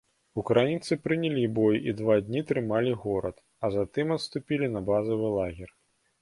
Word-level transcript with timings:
Украінцы 0.41 0.95
прынялі 1.07 1.43
бой 1.57 1.75
і 1.89 1.93
два 1.99 2.15
дні 2.29 2.41
трымалі 2.53 2.95
горад, 3.03 3.37
а 3.63 3.71
затым 3.77 4.07
адступілі 4.17 4.71
на 4.79 4.83
базавы 4.91 5.27
лагер. 5.37 5.71